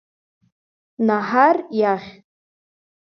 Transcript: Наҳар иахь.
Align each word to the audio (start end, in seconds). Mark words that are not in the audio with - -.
Наҳар 1.05 1.57
иахь. 1.79 2.11